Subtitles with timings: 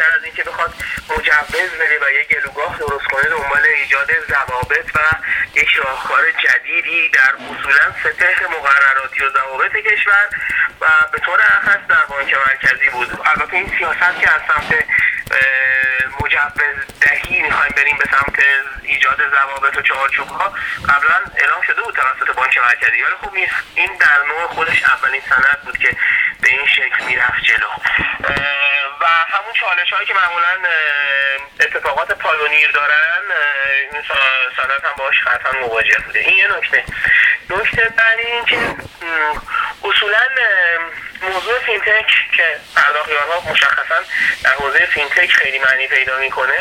[0.00, 0.74] بیشتر از اینکه بخواد
[1.10, 4.98] مجوز بده و یک گلوگاه درست کنه دنبال ایجاد ضوابط و
[5.54, 10.28] یک راهکار جدیدی در اصولا سطح مقرراتی و ضوابط کشور
[10.80, 13.20] و به طور اخص در بانک مرکزی بود.
[13.24, 14.84] البته این سیاست که از سمت
[16.20, 18.38] مجوز دهی می‌خوایم بریم به سمت
[18.82, 20.54] ایجاد ضوابط و چهارچوب ها
[20.88, 23.02] قبلا اعلام شده بود توسط بانک مرکزی.
[23.02, 23.34] ولی خب
[23.74, 25.96] این در نوع خودش اولین سند بود که
[26.40, 27.68] به این شکل می‌رفت جلو.
[29.00, 30.70] و همون چالش هایی که معمولا
[31.60, 33.22] اتفاقات pioneer دارن
[33.92, 34.02] این
[34.56, 36.18] سند هم باش قطعا مواجه بوده.
[36.18, 36.84] این یه نکته.
[37.50, 38.56] نکته بعدی این که
[39.84, 40.28] اصولا
[41.22, 42.06] موضوع fintech
[42.36, 42.60] که
[43.30, 43.94] ها مشخصا
[44.44, 46.58] در حوزه fintech خیلی معنی پیدا می‌کنه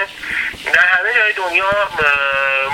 [0.73, 1.89] در همه جای دنیا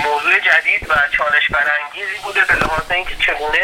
[0.04, 3.62] موضوع جدید و چالش برانگیزی بوده به لحاظ اینکه چگونه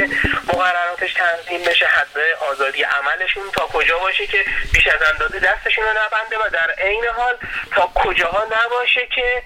[0.48, 2.20] مقرراتش تنظیم بشه حد
[2.52, 7.06] آزادی عملشون تا کجا باشه که بیش از اندازه دستشون رو نبنده و در عین
[7.18, 7.38] حال
[7.76, 9.44] تا کجاها نباشه که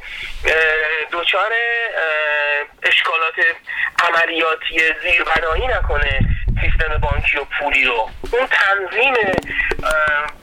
[1.12, 1.52] دچار
[2.84, 3.36] اشکالات
[4.04, 6.35] عملیاتی زیربنایی نکنه.
[6.62, 8.10] سیستم بانکی و پولی رو.
[8.32, 9.14] اون تنظیم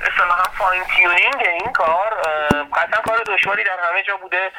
[0.01, 2.15] اصطلاحا فاین تیونینگ این کار
[2.77, 4.51] قطعا کار دشواری در همه جا بوده.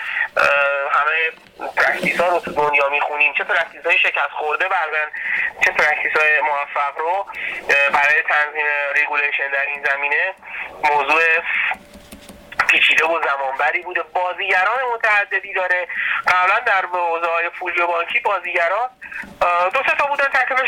[0.92, 1.32] همه
[1.78, 3.34] practice ها رو تو دنیا می‌خونیم.
[3.34, 5.12] چه practice های شکست خورده برگن
[5.66, 7.26] چه practice های موفق رو
[7.70, 8.66] برای تنظیم
[8.96, 10.34] regulation در این زمینه.
[10.84, 11.22] موضوع
[12.70, 14.04] پیچیده و زمانبری بوده.
[14.04, 15.88] بازیگران متعددی داره.
[16.28, 18.90] قبلا در حوزه پولی و بانکی بازیگران
[19.74, 19.96] دو سه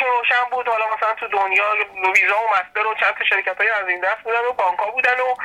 [0.05, 0.67] روشن بود.
[0.67, 1.65] حالا مثلا تو دنیا
[2.15, 4.91] ویزا و مستر و چند تا شرکت های از این دست بودن و بانک ها
[4.91, 5.35] بودن و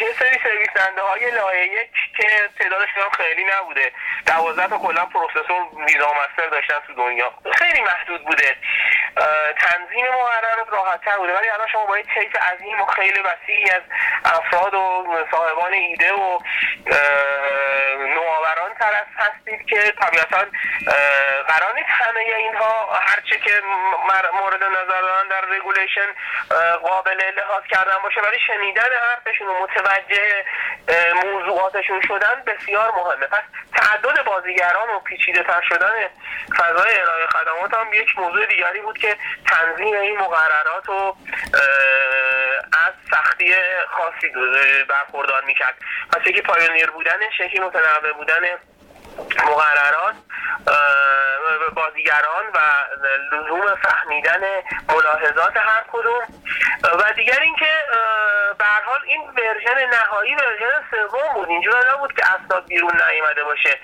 [0.00, 3.92] یه سری سرویس دهنده های لایه که تعدادشون هم خیلی نبوده.
[4.26, 7.32] دوازده تا کلا processor ویزا و مستر داشتن تو دنیا.
[7.54, 8.56] خیلی محدود بوده.
[9.58, 11.34] تنظیم مقررات راحت تر بوده.
[11.34, 13.82] ولی الان شما با یک طیف عظیم و خیلی وسیعی از
[14.24, 16.38] افراد و صاحبان ایده و
[17.98, 18.55] نوآوران
[19.14, 20.46] طرف هستید که طبیعتا
[21.48, 23.62] قرار نیست همه اینها هرچه که
[24.32, 26.06] مورد نظر دارن در regulation
[26.82, 30.44] قابل لحاظ کردن باشه ولی شنیدن حرفشون و متوجه
[31.24, 33.26] موضوعاتشون شدن بسیار مهمه.
[33.26, 33.42] پس
[33.74, 35.92] تعدد بازیگران و پیچیده تر شدن
[36.58, 39.16] فضای ارائه خدمات هم یک موضوع دیگری بود که
[39.46, 41.16] تنظیم این مقررات رو
[42.86, 43.54] از سختی
[43.88, 44.32] خاصی
[44.88, 45.74] برخوردار می‌کرد.
[46.12, 48.40] پس یکی پایونیر بودن یکی متنوع بودن
[49.46, 50.14] مقررات
[51.74, 52.58] بازیگران و
[53.32, 54.40] لزوم فهمیدن
[54.88, 56.22] ملاحظات هر کدوم.
[56.82, 57.70] و دیگر اینکه
[58.58, 61.48] به هر حال این ورژن نهایی ورژن سوم بود.
[61.48, 63.80] اینجور نبود که اسناد بیرون نیامده باشه.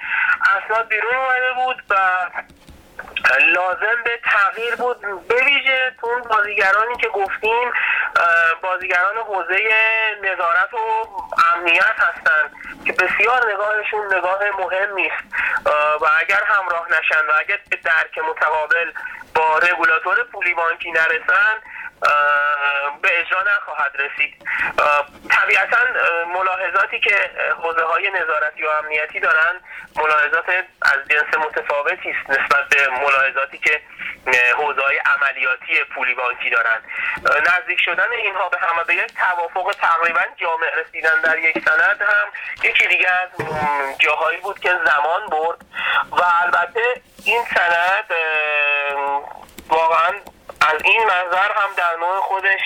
[0.57, 1.97] اسناد بیرون اومده بود و
[3.47, 5.01] لازم به تغییر بود.
[5.29, 7.73] به ویژه اون بازیگرانی که گفتیم
[8.63, 9.69] بازیگران حوزه
[10.23, 11.07] نظارت و
[11.55, 12.42] امنیت هستند
[12.87, 15.25] که بسیار نگاهشون نگاه مهم نیست.
[16.01, 18.93] و اگر همراه نشن و اگر به درک متقابل
[19.35, 21.55] با رگولاتور پولی بانکی نرسن
[23.03, 24.35] به اجرا نخواهد رسید.
[25.31, 25.79] طبیعتا
[26.35, 27.31] ملاحظاتی که
[27.63, 29.61] حوزه های نظارتی و امنیتی دارن
[29.97, 30.49] ملاحظات
[30.83, 33.81] از جنس متفاوتی است نسبت به ملاحظاتی که
[34.57, 36.83] حوزه عملیاتی پولی بانکی دارن
[37.23, 42.27] نزدیک شدن اینها به همه به یک توافق تقریبا جامع رسیدن در یک سند هم
[42.63, 43.29] یکی دیگه از
[43.99, 45.59] جاهایی بود که زمان برد
[46.11, 48.05] و البته این سند
[49.69, 50.13] واقعا
[50.61, 52.61] از این منظر هم در نوع خودش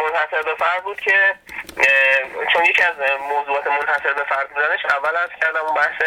[0.00, 1.34] منحصر به فرد بود که
[2.52, 6.02] چون یکی از موضوعات منحصر به فرد بودنش اول از کردم اون بحث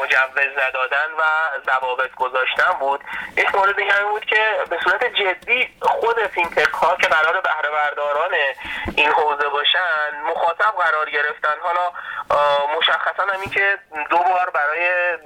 [0.00, 1.22] مجوز ندادن و
[1.66, 3.00] ضوابط گذاشتن بود.
[3.36, 8.34] یک مورد دیگه بود که به صورت جدی خود فینتک ها که قرار بهره برداران
[8.96, 11.54] این حوزه باشن مخاطب قرار گرفتن.
[11.62, 11.92] حالا
[12.78, 13.78] مشخصا همین که
[14.10, 15.16] دو بار برای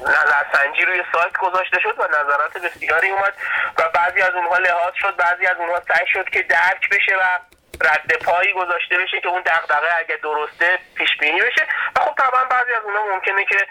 [0.00, 3.34] نظرسنجی روی سایت گذاشته شد و نظرات بسیاری اومد
[3.78, 7.37] و بعضی از اونها لحاظ شد بعضی از اونها سعی شد که درک بشه و
[7.80, 11.66] رد پایی گذاشته بشه که اون دغدغه اگه درسته پیش بینی بشه.
[11.96, 13.66] و خب طبعا بعضی از اونها ممکنه که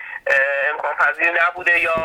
[0.71, 1.95] امکان پذیر نبوده یا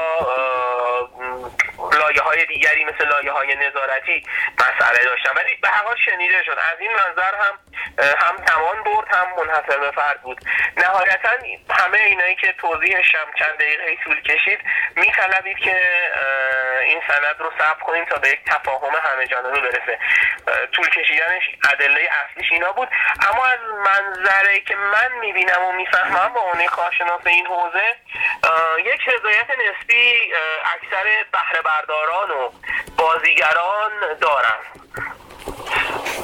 [2.13, 4.27] لایه های دیگری مثل لایه های نظارتی
[4.59, 5.31] مسئله داشتن.
[5.37, 6.59] ولی به هر حال شنیده شد.
[6.73, 7.59] از این منظر هم
[8.19, 10.41] هم تمام برد هم منحصر به فرد بود.
[10.77, 11.31] نهایتا
[11.71, 14.61] همه اینایی که توضیحش هم چند دقیقه طول کشید
[14.97, 15.81] میطلبید که
[16.83, 19.99] این سند رو ثبت کنیم تا به یک تفاهم همه جانبه برسه.
[20.73, 21.43] طول کشیدنش
[21.73, 22.89] ادله اصلیش اینا بود.
[23.29, 27.97] اما از منظره که من می‌بینم و می‌فهمم با اون کارشناس این حوزه
[28.85, 30.33] یک رضایت نسبی
[30.75, 31.63] اکثر بهره
[32.03, 32.51] برداران و
[32.97, 34.72] بازیگران دارن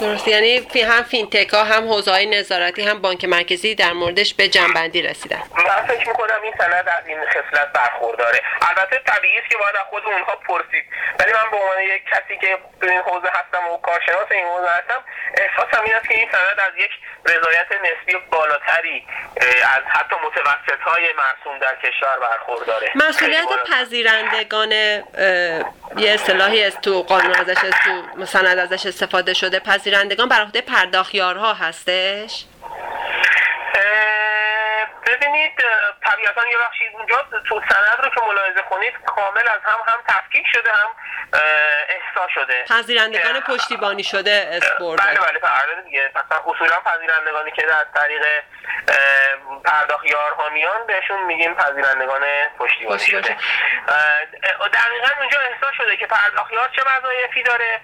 [0.00, 0.28] درست.
[0.28, 4.48] یعنی فی هم فینتک ها هم حوزه های نظارتی هم بانک مرکزی در موردش به
[4.48, 5.42] جنبندی رسیدن.
[5.56, 8.40] من فکر می‌کنم این سند از این خصلت برخورداره.
[8.62, 10.84] البته طبیعی است که باید از خود اونها پرسید.
[11.18, 14.68] ولی من به عنوان یک کسی که به این حوزه هستم و کارشناس این حوزه
[14.68, 15.00] هستم
[15.36, 16.90] احساسم این است که این سند از یک
[17.24, 19.06] رضایت نسبی بالاتری
[19.76, 22.90] از حتی متوسط های مرسوم در کشور برخورداره.
[22.94, 27.54] مسئولیت پذیرندگان یه اصطلاحی از تو قانون ازش
[27.84, 32.44] تو سند ازش استفاده شده پذیرندگان بر عهده پرداخیارها هستش؟
[35.06, 35.52] ببینید
[36.04, 37.16] طبیعتا یه بخشی اونجا
[37.48, 40.90] تو سند رو که ملاحظه کنید کامل از هم هم تفکیک شده هم
[41.88, 42.64] احسا شده.
[42.68, 46.10] پذیرندگان پشتیبانی شده اسپورت بله بله بله دیگه.
[46.10, 48.22] مثلا اصولا پذیرندگانی که در طریق
[49.78, 52.22] پرداخت یارها میان بهشون میگیم پذیرندگان
[52.58, 53.36] پشتیبانی شده.
[54.72, 57.80] دقیقا اونجا احساس شده که پرداخت یار چه وظایفی داره.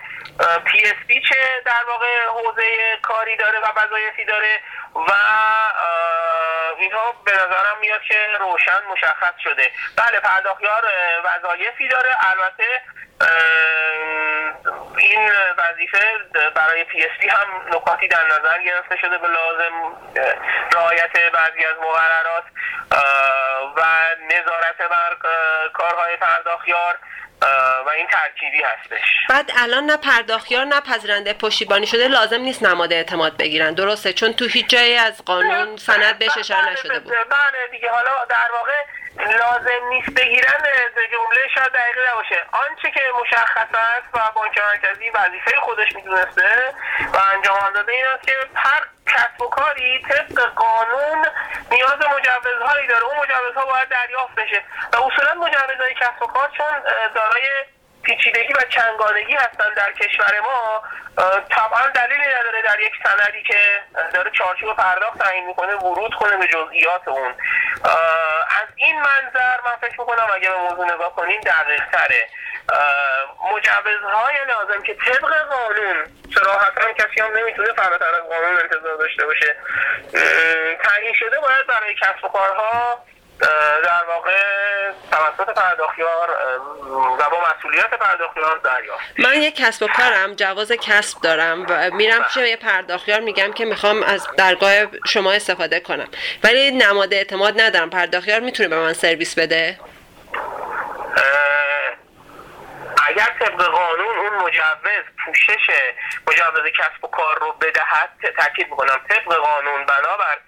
[0.64, 4.60] پی اس پی چه در واقع حوزه کاری داره و وظایفی داره
[4.94, 5.12] و
[6.78, 9.70] اینها به نظرم میاد که روشن مشخص شده.
[9.96, 10.82] بله پرداختیار
[11.24, 12.16] وظایفی داره.
[12.20, 12.82] البته
[15.04, 15.98] این وظیفه
[16.54, 19.96] برای پی اس پی هم نکاتی در نظر گرفته شده به لازم
[20.74, 22.44] رعایت بعضی از مقررات
[23.76, 23.82] و
[24.24, 25.16] نظارت بر
[25.72, 26.98] کارهای پرداختیار
[27.86, 29.08] و این ترکیبی هستش.
[29.28, 33.74] بعد الان نه پرداختیار نه پذیرنده پشتیبانی شده لازم نیست نماد اعتماد بگیرن.
[33.74, 37.12] درسته چون تو هیچ جایی از قانون سند بهش اشاره نشده بود.
[37.12, 37.90] بله دیگه.
[37.90, 38.84] حالا در واقع
[39.18, 40.52] لازم نیست بگیرن
[41.12, 42.42] جمله شاید دقیقی نباشه.
[42.52, 46.74] آنچه که مشخص است و بانک مرکزی وظیفه خودش می‌دونسته
[47.12, 51.26] و انجام داده این است که هر کسب و کاری طبق قانون
[51.70, 53.04] نیاز مجوزهایی داره.
[53.04, 54.62] اون مجوزها باید دریافت بشه.
[54.92, 56.82] و اصولا مجوزهای کسب و کار چون
[57.14, 57.48] دارای
[58.02, 60.82] پیچیدگی و چنگانگی هستن در کشور ما
[61.50, 63.82] طبعا دلیلی نداره در یک سندی که
[64.14, 67.34] داره چارچوب پرداخت تعیین می‌کنه ورود کنه به جزئیات اون.
[68.50, 72.28] از این منظر من فکر می‌کنم اگه به موضوع نگاه کنیم دقیق تره
[73.52, 79.56] مجوزهای لازم که طبق قانون صراحتا کسی هم نمی‌تونه فراتر از قانون انتظار داشته باشه.
[80.82, 83.04] تعیین شده باید برای کسب و کارها
[83.84, 84.42] در واقع
[85.10, 86.30] توسط پرداختیار
[87.18, 89.04] و با مسئولیت پرداختیار دریافت.
[89.18, 93.64] من یک کسب و کارم جواز کسب دارم و میرم پیش یه پرداختیار میگم که
[93.64, 94.72] می‌خوام از درگاه
[95.06, 96.08] شما استفاده کنم.
[96.44, 97.90] ولی نماد اعتماد ندارم.
[97.90, 99.78] پرداختیار می‌تونه به من سرویس بده؟
[103.14, 105.70] اگر طبق قانون اون مجوز پوشش
[106.28, 110.38] مجوز کسب و کار رو بدهد تاکید می‌کنم طبق قانون بنابر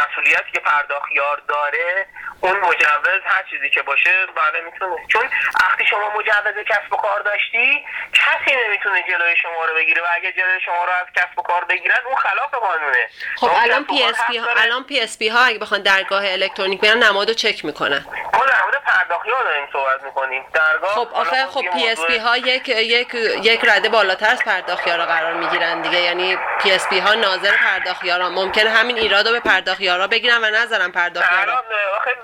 [0.00, 2.06] مسئولیتی که پرداختیار داره
[2.40, 4.96] اون مجوز هر چیزی که باشه بله می‌تونه.
[5.08, 5.30] چون
[5.60, 10.32] وقتی شما مجوز کسب و کار داشتی کسی نمی‌تونه جلوی شما رو بگیره و اگه
[10.32, 13.08] جلوی شما رو از کسب و کار بگیرن اون خلاف قانونه.
[13.36, 16.80] خب الان پی اس پی ها الان پی اس پی ها اگه بخوان درگاه الکترونیک
[16.80, 18.06] بیان نمادو چک می‌کنن.
[18.32, 20.44] ما در مورد پرداختیار داریم صحبت می‌کنیم.
[20.54, 25.06] درگاه خب آخه خب پی اس پی ها یک یک یک رده بالاتر از پرداختیارا
[25.06, 26.00] قرار می‌گیرن دیگه.
[26.00, 29.40] یعنی پی اس پی ها ناظر پرداختیارا ممکنه همین ایرادو به
[29.84, 31.64] پرداختیارا بگیرن و نذارن پرداختیارا
[31.96, 32.16] آخه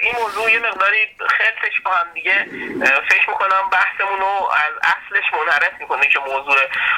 [0.00, 2.44] این موضوع یه مقداری خیلی با هم دیگه
[3.08, 4.22] فکر می‌کنم بحثمون
[4.52, 6.56] از اصلش منحرف می‌کنه که موضوع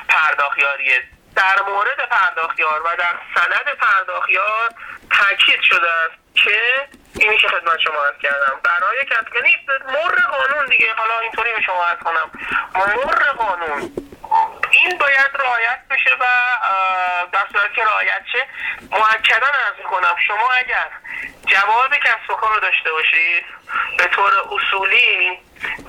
[0.09, 1.03] پرداختیاریه
[1.37, 4.71] در مورد پرداختیار و در سند پرداختیار
[5.11, 6.88] تاکید شده است که
[7.21, 8.61] اینی که خدمت شما عرض کردم.
[8.65, 12.31] برای کسب یعنی مر قانون دیگه حالا اینطوری به شما عرض کنم.
[12.75, 13.93] مر قانون
[14.85, 16.25] این باید رعایت بشه و
[17.33, 18.47] در صورت که رعایت شه
[18.91, 20.88] معکدا عرض کنم شما اگر
[21.47, 23.45] جواب کسب و کار داشته باشید
[23.99, 25.38] به طور اصولی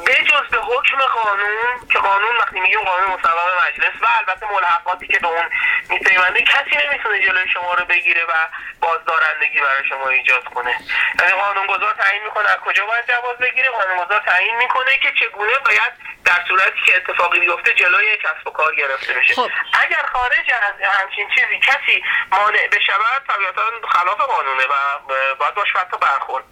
[0.06, 5.20] بجز به حکم قانون که قانون وقتی میگیم قانون مصوب مجلس و البته ملحقاتی که
[5.20, 5.46] به اون
[5.90, 8.34] میپیونده کسی نمی‌تونه جلوی شما رو بگیره و
[8.82, 10.76] بازدارندگی برای شما ایجاد کنه.
[11.20, 15.94] یعنی قانونگذار تعیین می‌کنه از کجا باید جواز بگیره؟ قانونگذار تعیین می‌کنه که چگونه باید
[16.26, 19.34] در صورتی که اتفاقی بیفته جلوی کسب و کار گرفته بشه.
[19.34, 19.50] خب.
[19.82, 25.00] اگر خارج از همچین چیزی کسی مانع بشود طبیعتا خلاف قانونه و
[25.40, 26.44] باید باش برخورد.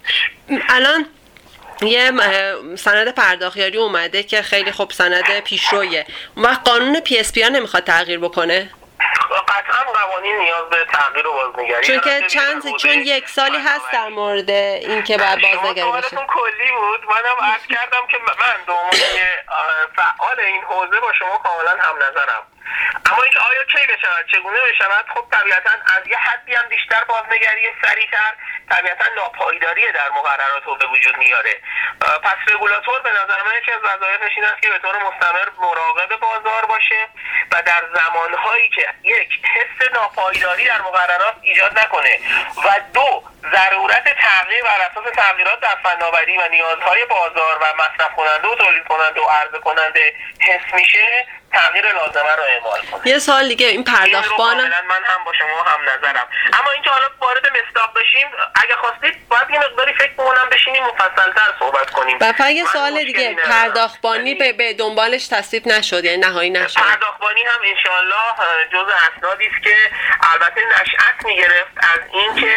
[0.68, 1.06] الان
[1.82, 2.12] یه
[2.76, 6.06] سند پرداختیاری اومده که خیلی خوب سند پیشرویه.
[6.36, 8.70] و قانون پی اس پی ها نمی‌خواد تغییر بکنه؟
[9.48, 14.08] قطعا قوانین نیاز به تغییر و بازنگری چون که چند چون یک سالی هست در
[14.08, 16.16] مورد اینکه بعد بازنگری بشه.
[16.16, 17.00] کلی بود.
[17.08, 18.90] منم عرض کردم که من به عنوان
[19.96, 22.42] فعال این حوزه با شما کاملا هم نظرم.
[23.06, 27.68] اما اینکه آیا کی بشود؟ چگونه بشود؟ خب طبیعتا از یه حدی هم بیشتر بازنگری
[27.82, 28.32] سریعتر
[28.70, 31.60] طبیعتا ناپایداری در مقررات رو به وجود میاره.
[32.00, 36.16] پس رگولاتور به نظر من یکی از وظایفش این است که به طور مستمر مراقب
[36.20, 37.08] بازار باشه
[37.52, 42.18] و در زمانهایی که یک حس ناپایداری در مقررات ایجاد نکنه
[42.64, 48.48] و دو ضرورت تغییر بر اساس تغییرات در فناوری و نیازهای بازار و مصرف کننده
[48.48, 53.08] و تولید کننده و عرضه کننده حس میشه تغییر لازمه رو اعمال کنه.
[53.08, 56.28] یه سال دیگه این پرداختبان من هم با شما هم نظرم.
[56.52, 61.54] اما اینکه حالا وارد مصداق بشیم اگه خواستید باید یه مقداری فکر کنم بشینیم مفصلتر
[61.58, 62.18] صحبت کنیم.
[62.20, 66.80] و یه سوال دیگه پرداختبانی به, به دنبالش تصویب نشد یعنی نهایی نشد.
[66.80, 68.34] پرداختبانی هم انشالله
[68.72, 68.86] جز
[69.16, 69.76] اسنادی است که
[70.32, 72.56] البته نشأت می‌گرفت از اینکه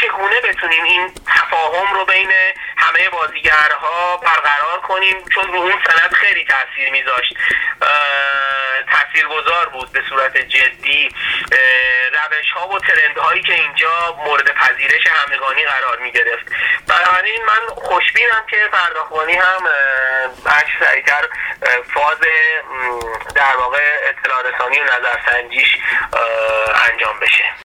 [0.00, 2.32] چگونه بتونیم این تفاهم رو بین
[2.76, 7.34] همه بازیگرها برقرار کنیم؟ چون رو اون سند خیلی تاثیر میذاشت.
[8.90, 11.08] تاثیرگذار بود به صورت جدی.
[12.12, 16.46] روش ها و ترند هایی که اینجا مورد پذیرش همگانی قرار می گرفت
[16.88, 19.62] بنابراین من خوشبینم که پرداختبانی هم
[20.46, 21.28] هرچی سریعتر
[21.94, 22.18] فاز
[23.34, 25.76] در واقع اطلاع رسانی و نظرسنجیش
[26.90, 27.44] انجام بشه.